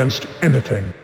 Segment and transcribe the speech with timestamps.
[0.00, 0.99] against anything.